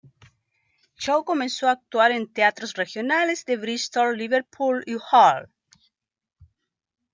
Shaw 0.99 1.19
comenzó 1.23 1.67
a 1.67 1.73
actuar 1.73 2.11
en 2.11 2.25
teatros 2.33 2.73
regionales 2.73 3.45
de 3.45 3.57
Bristol, 3.57 4.17
Liverpool 4.17 4.81
y 4.87 4.95
Hull. 4.95 5.47